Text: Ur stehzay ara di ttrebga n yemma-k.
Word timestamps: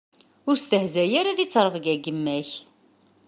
Ur 0.49 0.55
stehzay 0.57 1.11
ara 1.19 1.37
di 1.37 1.45
ttrebga 1.47 1.93
n 1.97 2.01
yemma-k. 2.03 2.49